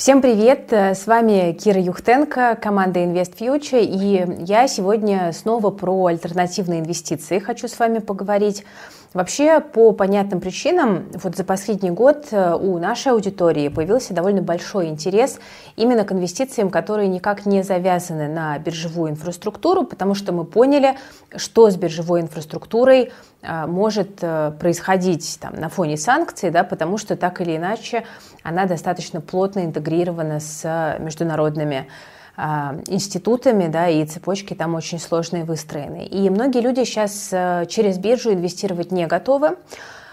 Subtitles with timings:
[0.00, 0.72] Всем привет!
[0.72, 7.68] С вами Кира Юхтенко, команда Invest Future, и я сегодня снова про альтернативные инвестиции хочу
[7.68, 8.64] с вами поговорить.
[9.12, 14.86] Вообще, по понятным причинам, вот за последний год э, у нашей аудитории появился довольно большой
[14.86, 15.40] интерес
[15.74, 20.96] именно к инвестициям, которые никак не завязаны на биржевую инфраструктуру, потому что мы поняли,
[21.34, 23.10] что с биржевой инфраструктурой
[23.42, 28.04] э, может э, происходить там, на фоне санкций, да, потому что так или иначе
[28.44, 31.88] она достаточно плотно интегрирована с международными
[32.86, 36.06] институтами, да, и цепочки там очень сложные выстроены.
[36.06, 39.56] И многие люди сейчас э, через биржу инвестировать не готовы.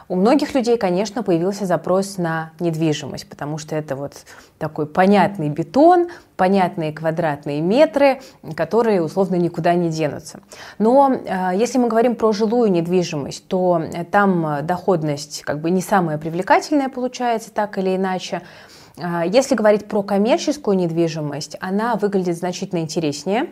[0.09, 4.13] У многих людей, конечно, появился запрос на недвижимость, потому что это вот
[4.57, 8.21] такой понятный бетон, понятные квадратные метры,
[8.55, 10.39] которые условно никуда не денутся.
[10.79, 13.81] Но э, если мы говорим про жилую недвижимость, то
[14.11, 18.41] там доходность как бы не самая привлекательная получается так или иначе.
[18.99, 23.47] А, если говорить про коммерческую недвижимость, она выглядит значительно интереснее.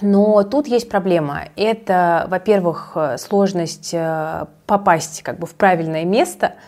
[0.00, 1.44] Но тут есть проблема.
[1.54, 6.54] Это, во-первых, сложность э, попасть как бы в правильное место–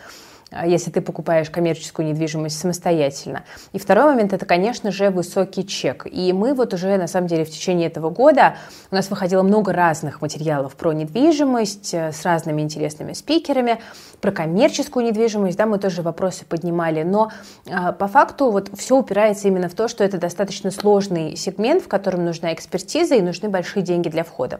[0.49, 3.43] а, если ты покупаешь коммерческую недвижимость самостоятельно.
[3.73, 6.07] И второй момент– это, конечно же, высокий чек.
[6.09, 8.55] И мы вот уже, на самом деле, в течение этого года
[8.89, 13.79] у нас выходило много разных материалов про недвижимость э, с разными интересными спикерами,
[14.21, 17.31] про коммерческую недвижимость, да, мы тоже вопросы поднимали, но
[17.65, 21.87] э, по факту вот все упирается именно в то, что это достаточно сложный сегмент, в
[21.87, 24.59] котором нужна экспертиза и нужны большие деньги для входа.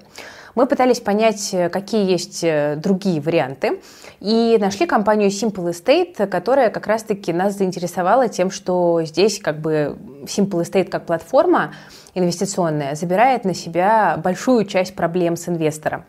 [0.55, 3.81] Мы пытались понять, э, какие есть э, другие варианты,
[4.19, 9.97] и нашли компанию Simple Estate, которая как раз-таки нас заинтересовала тем, что здесь как бы
[10.23, 11.73] Simple Estate как платформа
[12.13, 16.05] инвестиционная забирает на себя большую часть проблем с инвестором.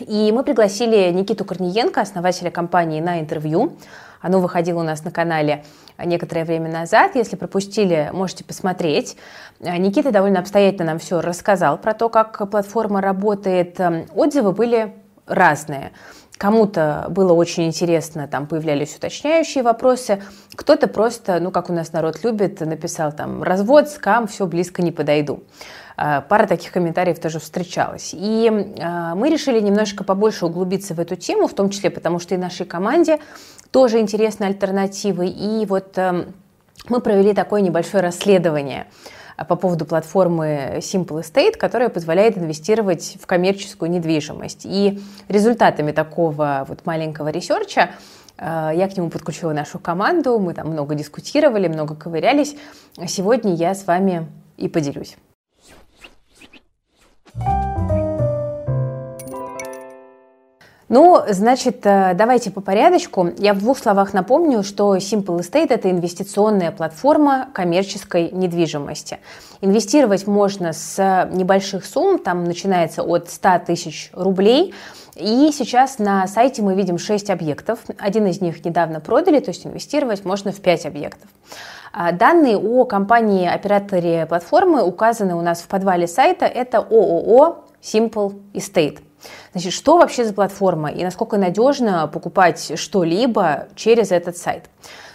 [0.00, 3.76] И мы пригласили Никиту Корниенко, основателя компании, на интервью.
[4.20, 5.64] Оно выходило у нас на канале
[6.04, 7.12] некоторое время назад.
[7.14, 9.16] Если пропустили, можете посмотреть.
[9.60, 13.80] Никита довольно обстоятельно нам все рассказал про то, как платформа работает.
[14.14, 14.94] Отзывы были
[15.26, 15.92] разные.
[16.38, 20.22] Кому-то было очень интересно, там появлялись уточняющие вопросы,
[20.54, 24.92] кто-то просто, ну, как у нас народ любит, написал там «развод, скам, все близко не
[24.92, 25.42] подойду».
[25.96, 28.14] А, пара таких комментариев тоже встречалась.
[28.16, 32.36] И а, мы решили немножко побольше углубиться в эту тему, в том числе потому, что
[32.36, 33.18] и нашей команде
[33.72, 35.26] тоже интересны альтернативы.
[35.26, 36.34] И вот эм,
[36.88, 38.86] мы провели такое небольшое расследование
[39.46, 44.64] по поводу платформы Simple Estate, которая позволяет инвестировать в коммерческую недвижимость.
[44.64, 47.90] И результатами такого вот маленького research а
[48.40, 52.56] я к нему подключила нашу команду, мы там много дискутировали, много ковырялись.
[53.06, 54.26] Сегодня я с вами
[54.56, 55.16] и поделюсь.
[60.88, 63.30] Ну, значит, э, давайте по порядочку.
[63.36, 69.18] Я в двух словах напомню, что Simple Estate– это инвестиционная платформа коммерческой недвижимости.
[69.60, 74.72] Инвестировать можно с небольших сумм, там начинается от 100 тысяч рублей.
[75.14, 77.80] И сейчас на сайте мы видим 6 объектов.
[77.98, 81.28] Один из них недавно продали, то есть инвестировать можно в 5 объектов.
[81.92, 86.46] А данные о компании-операторе платформы указаны у нас в подвале сайта.
[86.46, 89.00] Это ООО Simple Estate.
[89.52, 94.64] Значит, что вообще за платформа и насколько надежно покупать что-либо через этот сайт?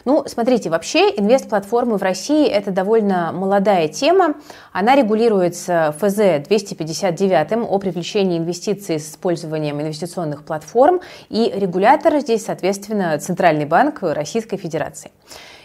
[0.06, 4.36] Ну, смотрите, вообще инвест-платформы в России– это довольно молодая тема.
[4.74, 11.00] Она регулируется ФЗ 259 о привлечении инвестиций с использованием инвестиционных платформ.
[11.30, 15.12] И регулятор здесь, соответственно, Центральный банк Российской Федерации.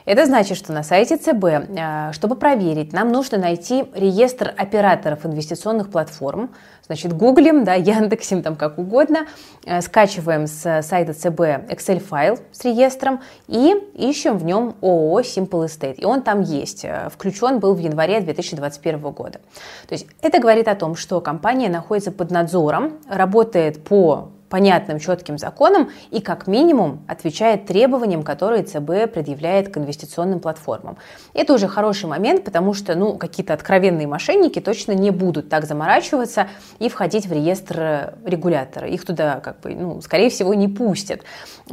[0.08, 5.90] Это значит, что на сайте ЦБ, э, чтобы проверить, нам нужно найти реестр операторов инвестиционных
[5.90, 6.48] платформ.
[6.86, 9.26] Значит, гуглим, да, яндексим, там как угодно,
[9.66, 15.96] э, скачиваем с сайта ЦБ Excel-файл с реестром и ищем в нем ООО Simple Estate.
[15.96, 16.86] И он там есть.
[16.86, 19.40] Э, включен был в январе 2021 года.
[19.88, 25.38] То есть это говорит о том, что компания находится под надзором, работает по понятным, четким
[25.38, 30.96] законом и как минимум отвечает требованиям, которые ЦБ предъявляет к инвестиционным платформам.
[31.34, 36.48] Это уже хороший момент, потому что ну, какие-то откровенные мошенники точно не будут так заморачиваться
[36.78, 38.88] и входить в реестр регулятора.
[38.88, 41.22] Их туда, как бы, ну, скорее всего, не пустят.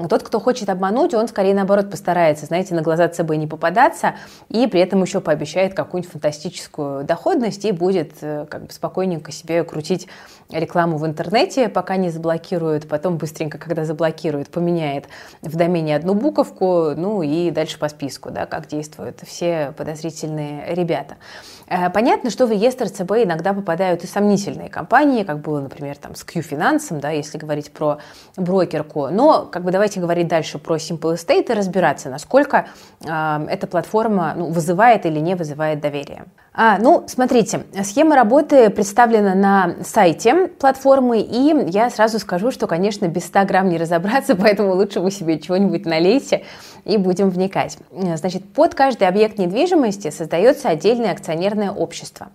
[0.10, 4.16] Тот, кто хочет обмануть, он скорее наоборот постарается, знаете, на глаза ЦБ не попадаться
[4.50, 9.64] и при этом еще пообещает какую-нибудь фантастическую доходность и будет э, как бы спокойненько себе
[9.64, 10.08] крутить
[10.50, 15.06] рекламу в интернете, пока не заблокируют потом быстренько, когда заблокирует, поменяет
[15.42, 21.16] в домене одну буковку, ну и дальше по списку, да, как действуют все подозрительные ребята.
[21.68, 26.16] Э, понятно, что в реестр ЦБ иногда попадают и сомнительные компании, как было, например, там,
[26.16, 28.00] с Q-финансом, да, если говорить про
[28.38, 29.08] брокерку.
[29.08, 32.68] Но как бы давайте говорить дальше про Simple Estate и разбираться, насколько
[33.02, 36.26] э, эта платформа ну, вызывает или не вызывает доверие.
[36.58, 43.08] А, ну, смотрите, схема работы представлена на сайте платформы, и я сразу скажу, что, конечно,
[43.10, 46.46] без 100 грамм не разобраться, поэтому лучше вы себе чего-нибудь налейте
[46.86, 47.78] и будем вникать.
[47.92, 52.30] Значит, под каждый объект недвижимости создается отдельное акционерное общество.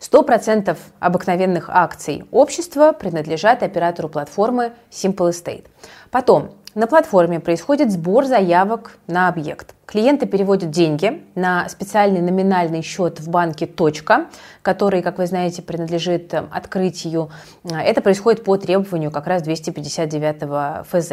[0.00, 5.64] 100% обыкновенных акций общества принадлежат оператору платформы Simple Estate.
[6.12, 9.74] Потом на платформе происходит сбор заявок на объект.
[9.86, 14.26] Клиенты переводят деньги на специальный номинальный счет в банке «Точка»,
[14.60, 17.30] который, как вы знаете, принадлежит э, открытию.
[17.64, 21.12] Это происходит по требованию как раз 259 ФЗ.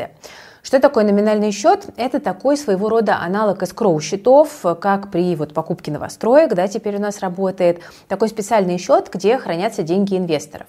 [0.66, 1.88] Что такое номинальный счет?
[1.98, 7.02] Это такой своего рода аналог escrow счетов, как при вот покупке новостроек, да, теперь у
[7.02, 7.82] нас работает.
[8.08, 10.68] Такой специальный счет, где хранятся деньги инвесторов.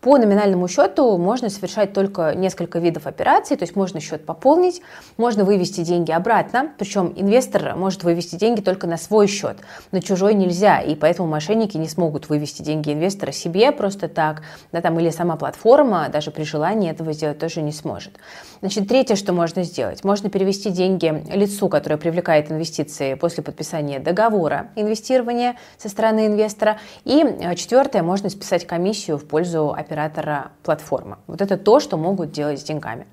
[0.00, 4.82] По номинальному счету можно совершать только несколько видов операций, то есть можно счет пополнить,
[5.16, 9.58] можно вывести деньги обратно, причем инвестор может вывести деньги только на свой счет,
[9.92, 14.80] на чужой нельзя, и поэтому мошенники не смогут вывести деньги инвестора себе просто так, да,
[14.80, 18.14] там, или сама платформа даже при желании этого сделать тоже не сможет.
[18.66, 24.70] Значит, третье, что можно сделать, можно перевести деньги лицу, которое привлекает инвестиции после подписания договора
[24.74, 26.80] инвестирования со стороны инвестора.
[27.04, 31.18] И э, четвертое, можно списать комиссию в пользу оператора платформы.
[31.28, 33.06] Вот это то, что могут делать с деньгами.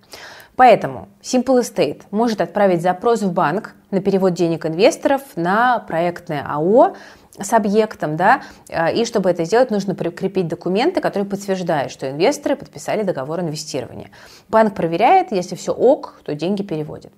[0.55, 6.95] Поэтому Simple Estate может отправить запрос в банк на перевод денег инвесторов на проектное АО,
[7.39, 12.55] с объектом, да, э, и чтобы это сделать, нужно прикрепить документы, которые подтверждают, что инвесторы
[12.55, 14.11] подписали договор инвестирования.
[14.49, 17.11] Банк проверяет, если все ок, то деньги переводит.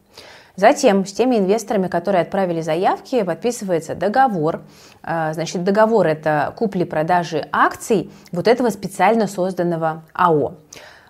[0.56, 4.62] Затем с теми инвесторами, которые отправили заявки, подписывается договор.
[5.04, 10.54] Э, значит, договор– это купли-продажи акций вот этого специально созданного АО.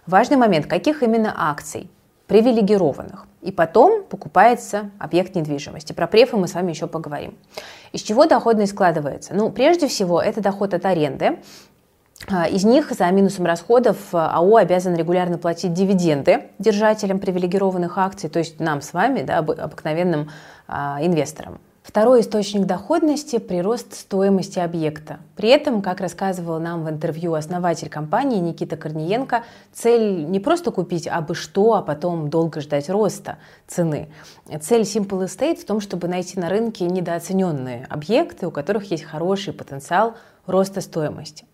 [0.07, 1.91] Важный момент, каких именно акций?
[2.27, 3.27] Привилегированных.
[3.41, 5.93] И потом покупается объект недвижимости.
[5.93, 7.37] Про префы мы с вами еще поговорим.
[7.91, 9.35] Из чего доходность складывается?
[9.35, 11.37] Ну, прежде всего, это доход от аренды.
[12.27, 18.39] А, из них за минусом расходов АО обязан регулярно платить дивиденды держателям привилегированных акций, то
[18.39, 20.31] есть нам с вами, да, обыкновенным
[20.67, 21.59] а, инвесторам.
[21.85, 25.19] Второй источник доходности– прирост стоимости объекта.
[25.35, 31.07] При этом, как рассказывал нам в интервью основатель компании Никита Корниенко, цель не просто купить
[31.07, 33.37] абы что, а потом долго ждать роста
[33.67, 34.09] цены.
[34.61, 39.53] Цель Simple Estate в том, чтобы найти на рынке недооцененные объекты, у которых есть хороший
[39.53, 40.15] потенциал
[40.47, 41.45] роста стоимости.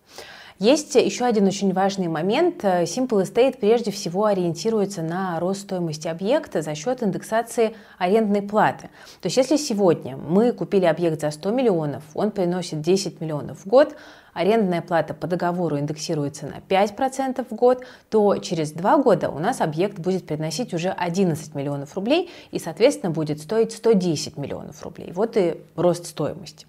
[0.62, 2.62] Есть еще один очень важный момент.
[2.62, 8.88] Simple Estate прежде всего ориентируется на рост стоимости объекта за счет индексации арендной платы.
[9.20, 13.66] То есть если сегодня мы купили объект за 100 миллионов, он приносит 10 миллионов в
[13.66, 13.96] год,
[14.34, 19.60] арендная плата по договору индексируется на 5% в год, то через два года у нас
[19.60, 25.10] объект будет приносить уже 11 миллионов рублей и, соответственно, будет стоить 110 миллионов рублей.
[25.12, 26.66] Вот и рост стоимости.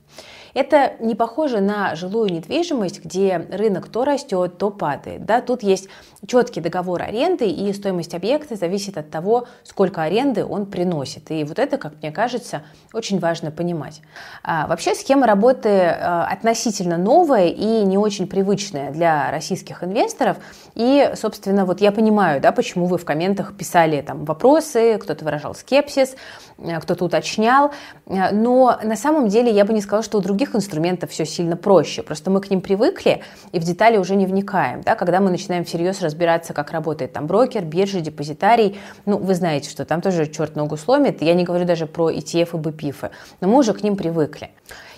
[0.54, 5.26] Это не похоже на жилую недвижимость, где рынок то растет, то падает.
[5.26, 5.42] Да?
[5.42, 5.90] Тут есть
[6.28, 11.32] четкий договор аренды, и стоимость объекта зависит от того, сколько аренды он приносит.
[11.32, 12.64] И вот это, как мне кажется,
[12.94, 14.02] очень важно понимать.
[14.44, 20.38] А, вообще схема работы а, относительно новая и не очень привычная для российских инвесторов.
[20.76, 25.54] И, собственно, вот я понимаю, да, почему вы в комментах писали там вопросы, кто-то выражал
[25.54, 26.16] скепсис,
[26.58, 27.72] а, кто-то уточнял.
[28.08, 31.56] А, но на самом деле я бы не сказала, что у других инструментов все сильно
[31.56, 32.02] проще.
[32.02, 34.82] Просто мы к ним привыкли и в детали уже не вникаем.
[34.82, 34.96] Да?
[34.96, 39.86] Когда мы начинаем всерьез разбираться, как работает там брокер, биржа, депозитарий, ну, вы знаете, что
[39.86, 41.22] там тоже черт ногу сломит.
[41.22, 43.12] Я не говорю даже про ETF и BPIF,
[43.42, 44.50] но мы уже к ним привыкли.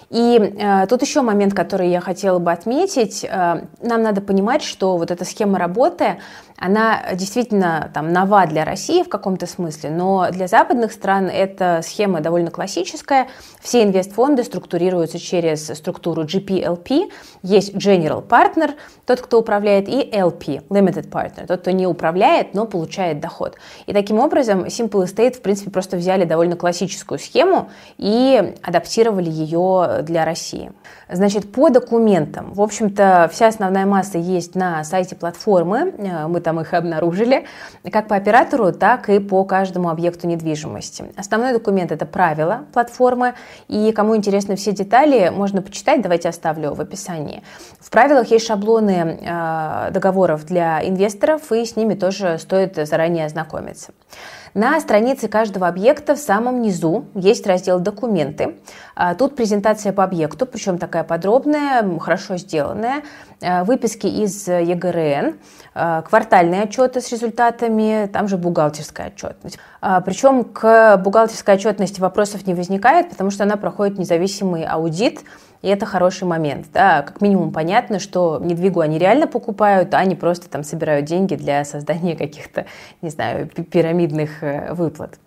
[0.10, 3.24] И э, тут еще момент, который я хотела бы отметить.
[3.24, 6.18] Э, нам надо понимать, что вот эта схема работы,
[6.58, 12.22] она действительно там нова для России в каком-то смысле, но для западных стран эта схема
[12.22, 13.28] довольно классическая.
[13.60, 17.12] Все инвестфонды структурируются через структуру GPLP.
[17.44, 22.66] Есть General Partner, тот, кто управляет, и LP, Limited Partner, тот, кто не управляет, но
[22.66, 23.56] получает доход.
[23.86, 30.04] И таким образом Simple Estate, в принципе, просто взяли довольно классическую схему и адаптировали ее
[30.06, 30.72] для России.
[31.10, 32.54] Значит, по документам.
[32.54, 35.94] В общем-то, вся основная масса есть на сайте платформы.
[35.98, 37.46] Э, мы там их обнаружили.
[37.92, 41.06] Как по оператору, так и по каждому объекту недвижимости.
[41.16, 43.34] Основной документ– это правила платформы.
[43.68, 46.02] И кому интересны все детали, можно почитать.
[46.02, 47.44] Давайте оставлю в описании.
[47.80, 53.92] В правилах есть шаблоны э, договоров для инвесторов, и с ними тоже стоит заранее ознакомиться.
[54.56, 58.56] На странице каждого объекта в самом низу есть раздел «Документы».
[58.96, 63.04] А, тут презентация по объекту, причем такая подробная, хорошо сделанная.
[63.42, 65.36] А, выписки из ЕГРН,
[65.74, 69.60] а, квартальные отчеты с результатами, там же бухгалтерская отчетность.
[70.06, 75.20] Причем к бухгалтерской отчетности вопросов не возникает, потому что она проходит независимый аудит–
[75.66, 76.68] и это хороший момент.
[76.74, 77.02] Да?
[77.02, 81.66] Как минимум понятно, что недвигу они реально покупают, а не просто там собирают деньги для
[81.66, 82.68] создания каких-то,
[83.02, 85.18] не знаю, пирамидных э, выплат.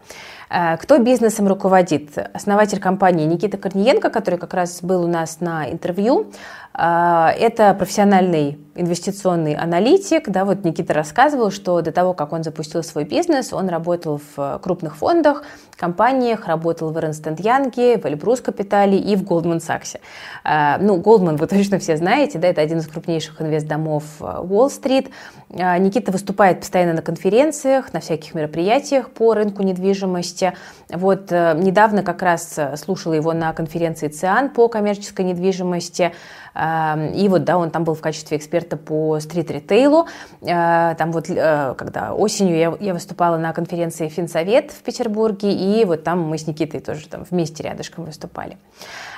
[0.50, 2.18] Э, кто бизнесом руководит?
[2.34, 6.30] Основатель компании Никита Корниенко, который как раз был у нас на интервью.
[6.74, 10.28] Э, это профессиональный инвестиционный аналитик.
[10.28, 14.60] Да, вот Никита рассказывал, что до того, как он запустил свой бизнес, он работал в
[14.62, 15.42] крупных фондах,
[15.76, 19.98] компаниях, работал в Ernst Young, в Эльбрус Капитале и в Goldman Sachs.
[20.44, 25.10] Э, ну, Goldman вы точно все знаете, да, это один из крупнейших инвестдомов Уолл-стрит.
[25.50, 30.52] Никита выступает постоянно на конференциях, на всяких мероприятиях по рынку недвижимости.
[30.90, 36.12] Вот недавно как раз слушала его на конференции ЦИАН по коммерческой недвижимости.
[36.54, 40.06] И вот, да, он там был в качестве эксперта по стрит-ритейлу.
[40.42, 45.84] Э, там вот, э, когда осенью я, я выступала на конференции Финсовет в Петербурге, и
[45.84, 48.58] вот там мы с Никитой тоже там вместе рядышком выступали.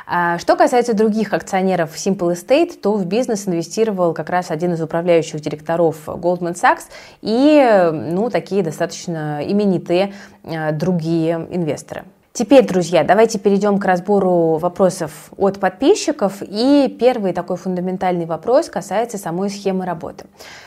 [0.07, 4.83] А что касается других акционеров Simple Estate, то в бизнес инвестировал как раз один из
[4.83, 6.85] управляющих директоров Goldman Sachs
[7.23, 12.05] и ну, такие достаточно именитые э, другие инвесторы.
[12.33, 16.35] Теперь, друзья, давайте перейдем к разбору вопросов от подписчиков.
[16.43, 20.27] И первый такой фундаментальный вопрос касается самой схемы работы.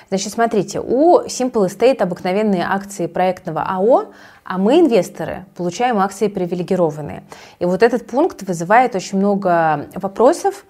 [0.09, 4.07] Значит, смотрите, у Simple Estate обыкновенные акции проектного АО,
[4.43, 7.23] а мы, инвесторы, получаем акции привилегированные.
[7.59, 10.65] И вот этот пункт вызывает очень много вопросов,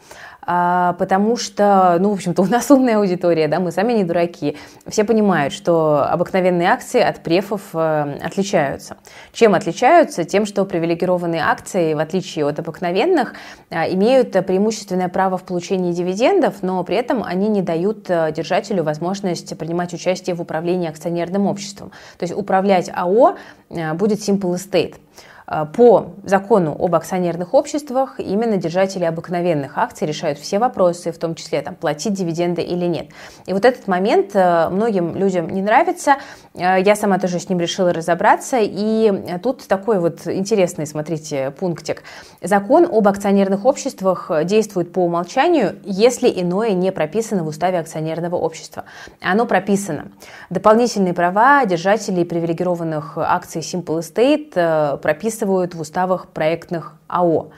[0.46, 4.58] потому что, ну, в общем-то, у нас умная аудитория, да, мы сами не дураки.
[4.88, 8.98] Все понимают, что обыкновенные акции от префов э, отличаются.
[9.32, 10.24] Чем отличаются?
[10.24, 13.34] Тем, что привилегированные акции, в отличие от обыкновенных,
[13.70, 18.84] э, имеют преимущественное право в получении дивидендов, но при этом они не дают э, держателю
[18.84, 21.92] возможность принимать участие в управлении акционерным обществом.
[22.18, 23.36] То есть управлять АО
[23.70, 24.96] будет Simple Estate.
[25.54, 31.36] Э, по закону об акционерных обществах именно держатели обыкновенных акций решают все вопросы, в том
[31.36, 33.08] числе там, платить дивиденды или нет.
[33.46, 36.16] И вот этот момент э, многим людям не нравится.
[36.56, 38.58] Э, я сама тоже с ним решила разобраться.
[38.62, 42.04] И тут такой вот интересный, смотрите, пунктик.
[42.42, 48.86] Закон об акционерных обществах действует по умолчанию, если иное не прописано в уставе акционерного общества.
[49.22, 50.08] Оно прописано.
[50.50, 57.50] Дополнительные права держателей привилегированных акций Simple Estate прописаны прописывают в уставах проектных АО.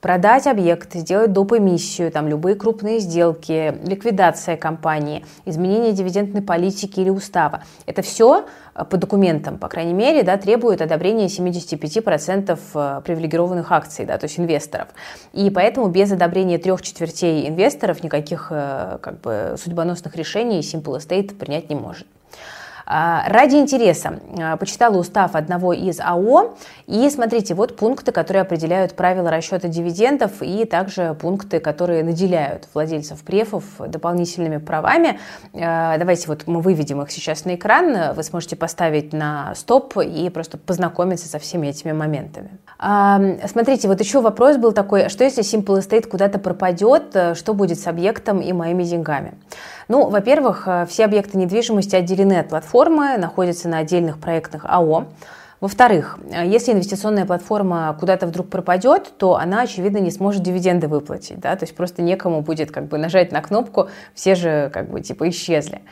[0.00, 1.52] Продать объект, сделать доп.
[1.54, 7.64] эмиссию, там, любые крупные сделки, ликвидация компании, изменение дивидендной политики или устава.
[7.86, 8.44] Это все
[8.76, 14.26] э, по документам, по крайней мере, да, требует одобрения 75% э, привилегированных акций, да, то
[14.26, 14.86] есть инвесторов.
[15.32, 21.34] И поэтому без одобрения трех четвертей инвесторов никаких э, как бы, судьбоносных решений Simple Estate
[21.34, 22.06] принять не может.
[22.90, 26.54] А, ради интереса а, почитала устав одного из АО,
[26.86, 33.20] и смотрите, вот пункты, которые определяют правила расчета дивидендов, и также пункты, которые наделяют владельцев
[33.20, 35.20] префов дополнительными правами.
[35.52, 40.30] А, давайте вот мы выведем их сейчас на экран, вы сможете поставить на стоп и
[40.30, 42.58] просто познакомиться со всеми этими моментами.
[43.46, 47.86] Смотрите, вот еще вопрос был такой, что если Simple Estate куда-то пропадет, что будет с
[47.86, 49.34] объектом и моими деньгами?
[49.88, 55.06] Ну, во-первых, э, все объекты недвижимости отделены от платформы, находятся на отдельных проектных АО.
[55.60, 61.40] Во-вторых, э, если инвестиционная платформа куда-то вдруг пропадет, то она, очевидно, не сможет дивиденды выплатить,
[61.40, 65.00] да, то есть просто некому будет как бы нажать на кнопку, все же как бы
[65.00, 65.82] типа исчезли.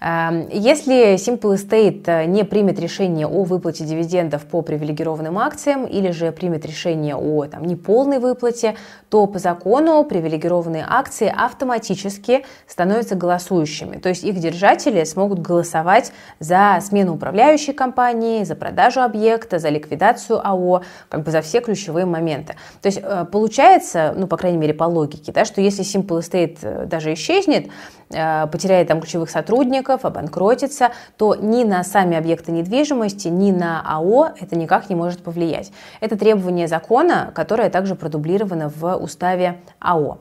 [0.00, 6.12] Эм, если Simple Estate э, не примет решение о выплате дивидендов по привилегированным акциям или
[6.12, 8.76] же примет решение о там, неполной выплате,
[9.08, 16.78] то по закону привилегированные акции автоматически становятся голосующими, то есть их держатели смогут голосовать за
[16.80, 22.04] смену управляющей компании, за продажу объекта, объекта, за ликвидацию АО, как бы за все ключевые
[22.06, 22.54] моменты.
[22.82, 26.58] То есть э, получается, ну, по крайней мере, по логике, да, что если Simple Estate
[26.62, 27.68] э, даже исчезнет,
[28.10, 34.28] э, потеряет там ключевых сотрудников, обанкротится, то ни на сами объекты недвижимости, ни на АО
[34.38, 35.72] это никак не может повлиять.
[36.00, 40.18] Это требование закона, которое также продублировано в уставе АО.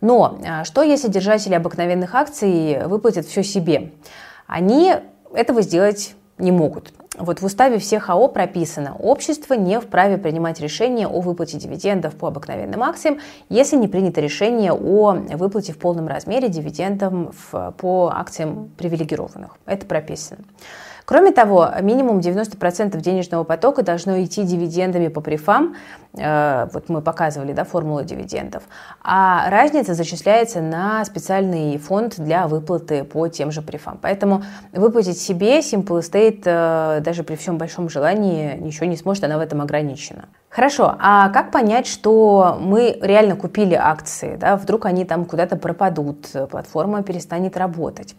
[0.00, 3.92] Но что если держатели обыкновенных акций выплатят все себе?
[4.46, 4.92] Они
[5.32, 6.92] этого сделать не могут.
[7.16, 12.26] Вот в уставе всех АО прописано, общество не вправе принимать решение о выплате дивидендов по
[12.26, 19.56] обыкновенным акциям, если не принято решение о выплате в полном размере дивидендов по акциям привилегированных.
[19.64, 20.44] Это прописано.
[21.04, 25.76] Кроме того, минимум 90% денежного потока должно идти дивидендами по префам.
[26.16, 28.62] Э, вот мы показывали да, формулу дивидендов.
[29.02, 33.98] А разница зачисляется на специальный фонд для выплаты по тем же префам.
[34.00, 39.36] Поэтому выплатить себе Simple Estate э, даже при всем большом желании ничего не сможет, она
[39.36, 40.28] в этом ограничена.
[40.54, 46.28] Хорошо, а как понять, что мы реально купили акции, да, вдруг они там куда-то пропадут,
[46.48, 48.14] платформа перестанет работать?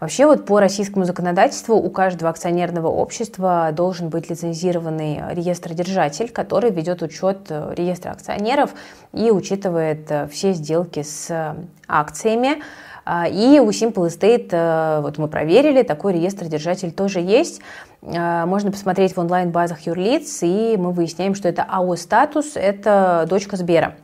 [0.00, 7.02] Вообще вот по российскому законодательству у каждого акционерного общества должен быть лицензированный реестр-держатель, который ведет
[7.02, 8.70] учет реестра акционеров
[9.12, 11.54] и учитывает э, все сделки с
[11.86, 12.62] акциями.
[13.04, 17.60] А, и у Simple Estate, э, вот мы проверили, такой реестр-держатель тоже есть.
[18.02, 23.96] А, можно посмотреть в онлайн-базах юрлиц, и мы выясняем, что это АО-статус, это дочка Сбера.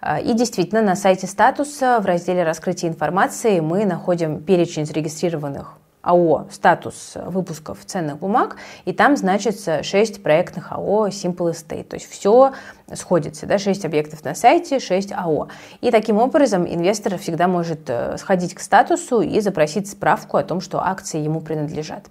[0.00, 5.74] А, и действительно, на сайте статуса в разделе раскрытия информации мы находим перечень зарегистрированных
[6.06, 11.84] АО статус выпусков ценных бумаг, и там значится 6 проектных АО Simple Estate.
[11.84, 12.52] То есть все
[12.94, 15.48] сходится, да, 6 объектов на сайте, 6 АО.
[15.80, 20.60] И таким образом инвестор всегда может э, сходить к статусу и запросить справку о том,
[20.60, 22.04] что акции ему принадлежат.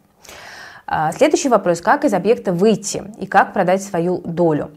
[0.88, 4.70] А, следующий вопрос, как из объекта выйти и как продать свою долю.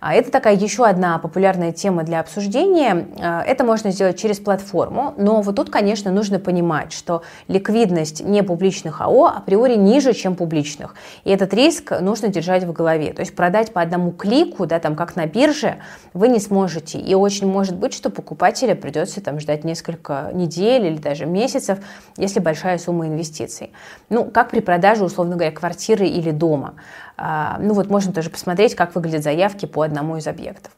[0.00, 3.08] А, это такая еще одна популярная тема для обсуждения.
[3.18, 8.42] А, это можно сделать через платформу, но вот тут, конечно, нужно понимать, что ликвидность не
[8.42, 10.96] публичных АО априори ниже, чем публичных.
[11.24, 13.14] И этот риск нужно держать в голове.
[13.14, 15.76] То есть продать по одному клику, да, там как на бирже,
[16.12, 16.98] вы не сможете.
[16.98, 21.78] И очень может быть, что покупателя придется там ждать несколько недель или даже месяцев,
[22.18, 23.72] если большая сумма инвестиций.
[24.10, 26.74] Ну, как при продаже, условно говоря, квартиры или дома.
[27.16, 30.72] А, ну вот можно тоже посмотреть, как выглядят заявки по одному из объектов.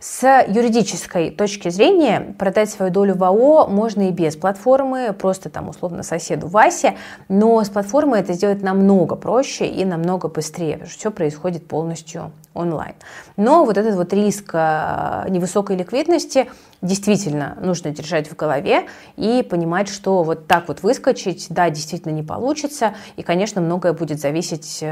[0.00, 5.68] С юридической точки зрения продать свою долю в АО можно и без платформы, просто там
[5.68, 6.96] условно соседу Васе,
[7.28, 12.32] но с платформой это сделать намного проще и намного быстрее, потому что все происходит полностью
[12.54, 12.94] онлайн.
[13.36, 16.50] Но вот этот вот риск а, невысокой ликвидности
[16.82, 22.22] действительно нужно держать в голове и понимать, что вот так вот выскочить, да, действительно не
[22.22, 24.86] получится, и, конечно, многое будет зависеть э,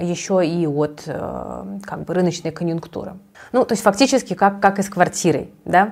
[0.00, 3.14] еще и от э, как бы рыночной конъюнктуры.
[3.52, 5.90] Ну, то есть фактически как, как и с квартирой, да.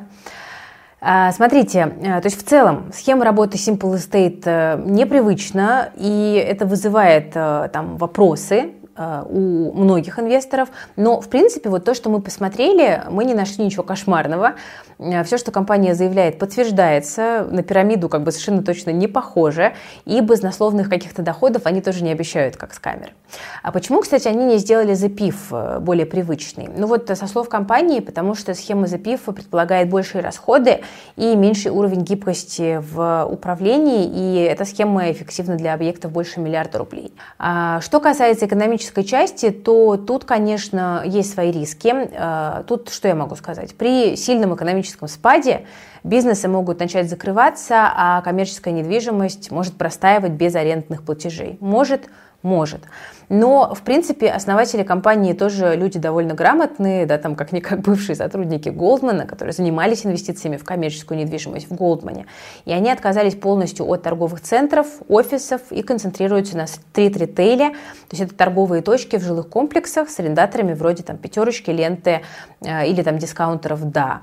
[1.03, 6.65] А, смотрите, э, то есть в целом схема работы Simple Estate э, непривычна, и это
[6.65, 10.69] вызывает э, там вопросы, Э, у многих инвесторов.
[10.97, 14.55] Но, в принципе, вот то, что мы посмотрели, мы не нашли ничего кошмарного.
[14.99, 17.47] Э, Все, что компания заявляет, подтверждается.
[17.51, 19.75] На пирамиду как бы совершенно точно не похоже.
[20.05, 23.13] И баснословных каких-то доходов они тоже не обещают, как с камер.
[23.63, 26.69] А почему, кстати, они не сделали запив э, более привычный?
[26.77, 30.81] Ну вот со слов компании, потому что схема запифа предполагает большие расходы
[31.17, 37.13] и меньший уровень гибкости в управлении, и эта схема эффективна для объектов больше миллиарда рублей.
[37.39, 38.47] А что касается
[38.81, 41.93] экономической части, то тут, конечно, есть свои риски.
[41.95, 43.75] Э, тут что я могу сказать?
[43.75, 45.67] При сильном экономическом спаде
[46.03, 51.59] бизнесы могут начать закрываться, а коммерческая недвижимость может простаивать без арендных платежей.
[51.61, 52.09] Может,
[52.43, 52.83] может.
[53.31, 59.25] Но, в принципе, основатели компании тоже люди довольно грамотные, да, там как-никак бывшие сотрудники Голдмана,
[59.25, 62.27] которые занимались инвестициями в коммерческую недвижимость в Голдмане.
[62.65, 67.71] И они отказались полностью от торговых центров, офисов и концентрируются на стрит-ритейле.
[67.71, 72.23] То есть это торговые точки в жилых комплексах с арендаторами вроде там пятерочки, ленты
[72.63, 74.23] э, или там дискаунтеров «Да».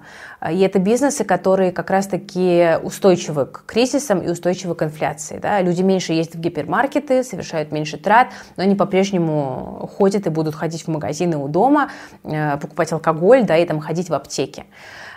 [0.52, 5.40] И это бизнесы, которые как раз-таки устойчивы к кризисам и устойчивы к инфляции.
[5.40, 5.62] Да?
[5.62, 10.56] Люди меньше ездят в гипермаркеты, совершают меньше трат, но они по по-прежнему ходят и будут
[10.56, 11.92] ходить в магазины у дома,
[12.24, 14.64] э, покупать алкоголь, да, и там ходить в аптеки.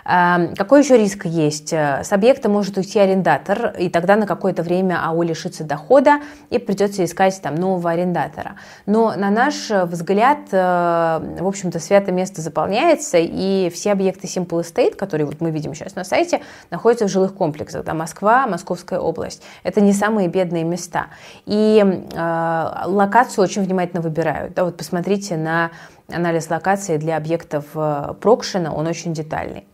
[0.05, 1.73] Эм, какой еще риск есть?
[1.73, 6.57] Э, с объекта может уйти арендатор, и тогда на какое-то время АО лишится дохода, и
[6.57, 8.55] придется искать там нового арендатора.
[8.85, 14.95] Но на наш взгляд, э, в общем-то, святое место заполняется, и все объекты Simple Estate,
[14.95, 17.83] которые вот мы видим сейчас на сайте, находятся в жилых комплексах.
[17.83, 19.43] Да, Москва, Московская область.
[19.63, 21.07] Это не самые бедные места.
[21.45, 24.53] И э, локацию очень внимательно выбирают.
[24.53, 25.71] Да, вот посмотрите на
[26.13, 29.65] анализ локации для объектов э, Прокшина, он очень детальный.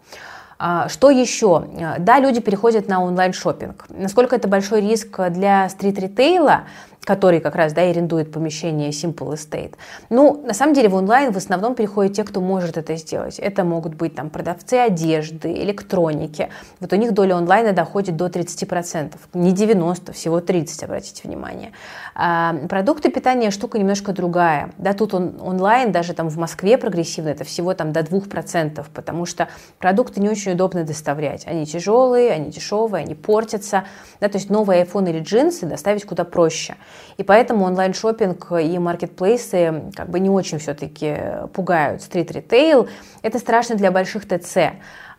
[0.59, 1.65] А, что еще?
[1.99, 3.85] Да, люди переходят на онлайн-шоппинг.
[3.89, 6.63] Насколько это большой риск для стрит-ритейла,
[7.07, 9.75] который как раз да, арендует помещение Simple Estate.
[10.09, 13.39] Ну, на самом деле в онлайн в основном переходят те, кто может это сделать.
[13.39, 16.49] Это могут быть там продавцы одежды, электроники.
[16.81, 19.13] Вот у них доля онлайна доходит до 30%.
[19.35, 21.71] Не 90, всего 30, обратите внимание.
[22.13, 24.71] А, продукты питания штука немножко другая.
[24.77, 29.25] Да, тут он, онлайн, даже там в Москве прогрессивно, это всего там до 2%, потому
[29.25, 29.47] что
[29.79, 31.47] продукты не очень удобно доставлять.
[31.47, 33.85] Они тяжелые, они дешевые, они портятся.
[34.19, 36.75] Да, то есть новый iPhone или джинсы доставить куда проще.
[37.17, 41.17] И поэтому онлайн-шоппинг и маркетплейсы как бы не очень все-таки
[41.53, 42.87] пугают стрит-ритейл.
[43.21, 44.57] Это страшно для больших ТЦ.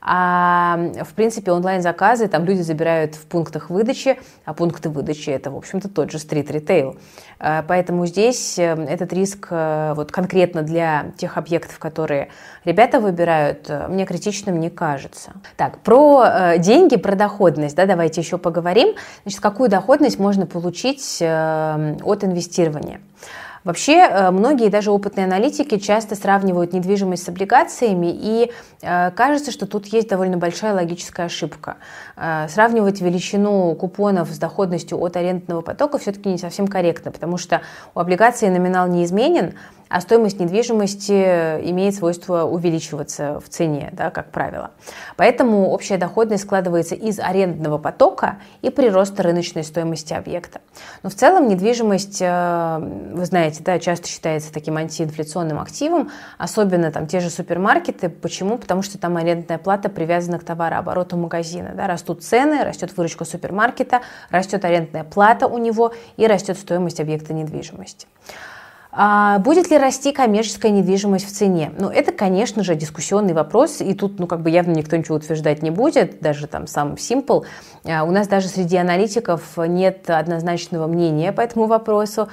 [0.01, 5.57] А в принципе онлайн-заказы там люди забирают в пунктах выдачи, а пункты выдачи это, в
[5.57, 6.97] общем-то, тот же стрит-ритейл.
[7.41, 12.29] А, поэтому здесь э, этот риск э, вот конкретно для тех объектов, которые
[12.65, 15.33] ребята выбирают, э, мне критичным не кажется.
[15.57, 18.95] Так, про деньги, про доходность, да, давайте еще поговорим.
[19.23, 23.01] Значит, какую доходность можно получить от инвестирования?
[23.69, 28.51] Вообще, э, многие даже опытные аналитики часто сравнивают недвижимость с облигациями, и
[28.81, 31.77] э, кажется, что тут есть довольно большая логическая ошибка.
[32.17, 37.61] Э, сравнивать величину купонов с доходностью от арендного потока все-таки не совсем корректно, потому что
[37.95, 39.53] у облигации номинал не изменен,
[39.89, 41.13] а стоимость недвижимости
[41.71, 44.71] имеет свойство увеличиваться в цене, да, как правило.
[45.17, 50.61] Поэтому общая доходность складывается из арендного потока и прироста рыночной стоимости объекта.
[51.03, 52.79] Но в целом недвижимость, э,
[53.13, 58.09] вы знаете, да, часто считается таким антиинфляционным активом, особенно там те же супермаркеты.
[58.09, 58.59] Почему?
[58.59, 61.73] Потому что там арендная плата привязана к товарообороту магазина.
[61.75, 67.33] Да, растут цены, растет выручка супермаркета, растет арендная плата у него и растет стоимость объекта
[67.33, 68.07] недвижимости.
[69.01, 71.71] А будет ли расти коммерческая недвижимость в цене?
[71.79, 75.63] Ну, это, конечно же, дискуссионный вопрос, и тут, ну, как бы явно никто ничего утверждать
[75.63, 77.45] не будет, даже там сам Simple.
[77.85, 82.29] А у нас даже среди аналитиков нет однозначного мнения по этому вопросу.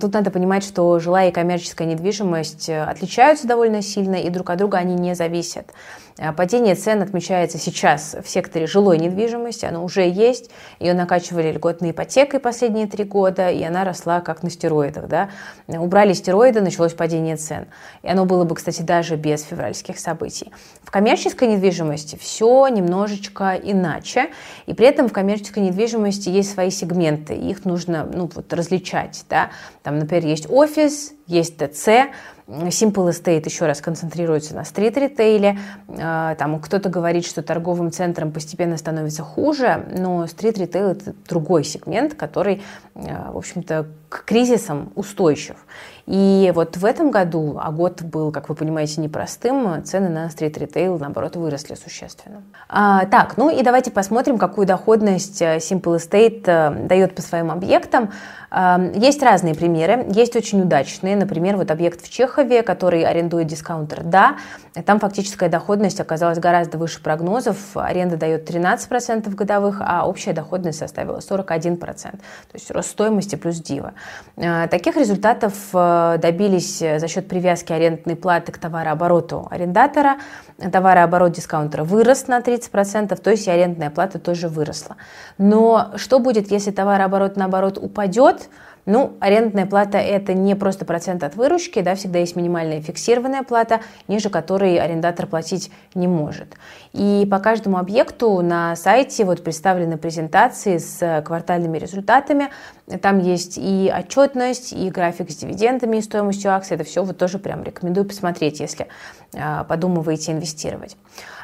[0.00, 4.78] Тут надо понимать, что жилая и коммерческая недвижимость отличаются довольно сильно, и друг от друга
[4.78, 5.72] они не зависят.
[6.20, 10.50] А падение цен отмечается сейчас в секторе жилой недвижимости, оно уже есть,
[10.80, 15.06] ее накачивали льготной ипотекой последние три года, и она росла как на стероидах.
[15.06, 15.30] Да?
[15.68, 17.68] Убрали стероиды, началось падение цен.
[18.02, 20.50] И оно было бы, кстати, даже без февральских событий.
[20.82, 24.30] В коммерческой недвижимости все немножечко иначе,
[24.66, 29.24] и при этом в коммерческой недвижимости есть свои сегменты, их нужно ну, вот, различать.
[29.30, 29.50] Да?
[29.84, 32.10] Там, например, есть офис, есть ТЦ,
[32.48, 35.58] Simple Estate еще раз концентрируется на стрит-ритейле.
[36.00, 42.14] А, там кто-то говорит, что торговым центром постепенно становится хуже, но стрит-ритейл– это другой сегмент,
[42.14, 42.62] который,
[42.94, 45.56] а, в общем-то, к кризисам устойчив.
[46.08, 50.98] И вот в этом году, а год был, как вы понимаете, непростым, цены на стрит-ритейл,
[50.98, 52.44] наоборот, выросли существенно.
[52.66, 57.50] А, так, ну и давайте посмотрим, какую доходность э, Simple Estate э, дает по своим
[57.50, 58.10] объектам.
[58.50, 61.14] А, есть разные примеры, есть очень удачные.
[61.14, 64.36] Например, вот объект в Чехове, который арендует дискаунтер «Да»,
[64.86, 67.56] там фактическая доходность оказалась гораздо выше прогнозов.
[67.74, 71.78] Аренда дает 13% годовых, а общая доходность составила 41%.
[71.78, 72.18] То
[72.54, 73.94] есть рост стоимости плюс дива.
[74.36, 80.16] А, таких результатов э, добились за счет привязки арендной платы к товарообороту арендатора.
[80.72, 84.96] Товарооборот дискаунтера вырос на 30%, то есть и арендная плата тоже выросла.
[85.38, 88.48] Но что будет, если товарооборот наоборот упадет?
[88.90, 93.82] Ну, арендная плата– это не просто процент от выручки, да, всегда есть минимальная фиксированная плата,
[94.08, 96.54] ниже которой арендатор платить не может.
[96.94, 102.48] И по каждому объекту на сайте вот представлены презентации с квартальными результатами.
[103.02, 106.76] Там есть и отчетность, и график с дивидендами и стоимостью акций.
[106.76, 108.86] Это все вот тоже прям рекомендую посмотреть, если
[109.68, 110.96] подумываете инвестировать.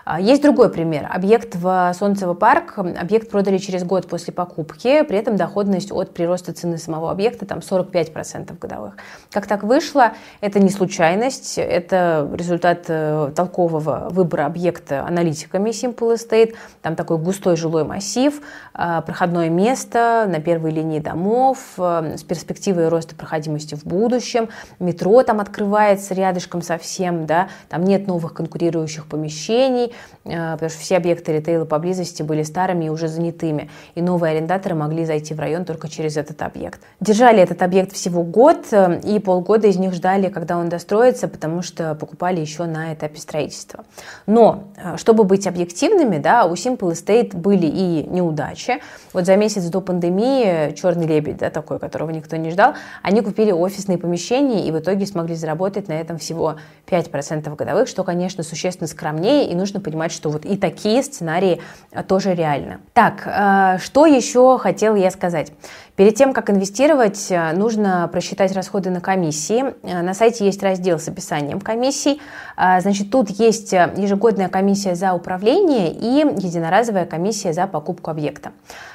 [0.04, 1.08] А, есть другой пример.
[1.10, 6.52] Объект в Солнцево парк, объект продали через год после покупки, при этом доходность от прироста
[6.52, 8.96] цены самого объекта там 45% годовых.
[9.30, 10.12] Как так вышло?
[10.42, 16.54] Это не случайность, это результат э, толкового выбора объекта аналитиками Simple Estate.
[16.82, 18.42] Там такой густой жилой массив,
[18.74, 24.50] а, проходное место на первой линии домов э, с перспективой роста проходимости в будущем.
[24.78, 31.32] Метро там открывается рядышком совсем, да, там нет новых конкурирующих помещений, потому что все объекты
[31.32, 35.88] ритейла поблизости были старыми и уже занятыми, и новые арендаторы могли зайти в район только
[35.88, 36.80] через этот объект.
[37.00, 41.96] Держали этот объект всего год, и полгода из них ждали, когда он достроится, потому что
[41.96, 43.84] покупали еще на этапе строительства.
[44.26, 48.74] Но, чтобы быть объективными, да, у Simple Estate были и неудачи.
[49.12, 53.50] Вот за месяц до пандемии «Черный лебедь», да, такой, которого никто не ждал, они купили
[53.50, 56.54] офисные помещения и в итоге смогли заработать на этом всего
[56.86, 61.60] 5% годовых, что, конечно, существенно скромнее, и нужно понимать, что вот и такие сценарии
[61.92, 62.78] а, тоже реальны.
[62.92, 65.52] Так, а, что еще хотела я сказать?
[65.96, 69.74] Перед тем, как инвестировать, а, нужно просчитать расходы на комиссии.
[69.82, 72.20] На сайте есть раздел с описанием комиссий.
[72.56, 78.52] Значит, тут есть ежегодная комиссия за управление и единоразовая комиссия за покупку объекта.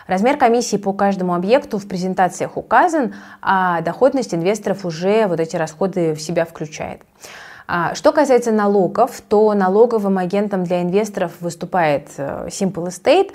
[0.07, 6.13] Размер комиссии по каждому объекту в презентациях указан, а доходность инвесторов уже вот эти расходы
[6.13, 7.01] в себя включает.
[7.71, 13.31] А, что касается налогов, то налоговым агентом для инвесторов выступает э, Simple Estate.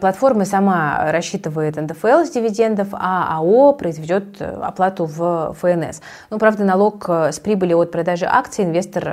[0.00, 6.00] Платформа сама рассчитывает НДФЛ с дивидендов, а АО произведет э, оплату в ФНС.
[6.30, 9.04] Ну, правда, налог э, с прибыли от продажи акций инвестор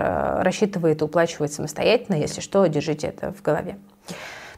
[0.42, 2.16] рассчитывает и уплачивает самостоятельно.
[2.16, 3.76] Если что, держите это в голове.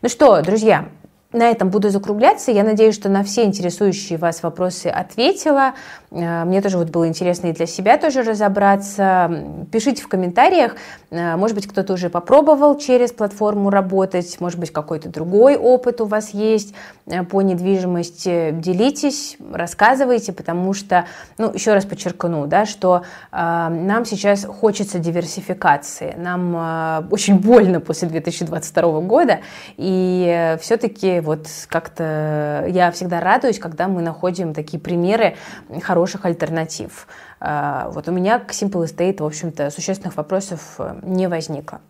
[0.03, 0.85] Ну что, друзья,
[1.33, 2.51] на этом буду закругляться.
[2.51, 5.73] Я надеюсь, что на все интересующие вас вопросы ответила.
[6.11, 9.65] Э, мне тоже вот было интересно и для себя тоже разобраться.
[9.71, 10.75] Пишите в комментариях,
[11.09, 16.05] э, может быть, кто-то уже попробовал через платформу работать, может быть, какой-то другой опыт у
[16.05, 16.73] вас есть
[17.07, 18.51] э, по недвижимости.
[18.51, 21.05] Делитесь, рассказывайте, потому что,
[21.37, 26.13] ну, еще раз подчеркну, да, что нам сейчас хочется диверсификации.
[26.17, 29.39] Нам очень больно после 2022 года,
[29.77, 35.35] и все-таки вот как-то я всегда радуюсь, когда мы находим такие примеры
[35.81, 37.07] хороших альтернатив.
[37.39, 41.81] А, вот у меня к Simple Estate, в общем-то, существенных вопросов э, не возникло.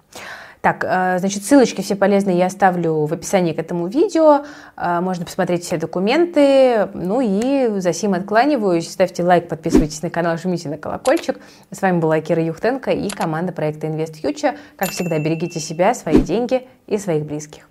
[0.64, 4.46] Так, э, значит, ссылочки все полезные я оставлю в описании к этому видео.
[4.78, 6.88] Э, можно посмотреть все документы.
[6.94, 8.90] Ну и за сим откланиваюсь.
[8.90, 11.38] Ставьте лайк, подписывайтесь на канал, жмите на колокольчик.
[11.70, 14.58] С вами была Кира Юхтенко и команда проекта Invest Future.
[14.78, 17.68] Как всегда, берегите себя, свои деньги и своих близких.